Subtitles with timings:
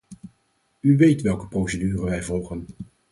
[0.81, 2.65] U weet welke procedure wij volgen.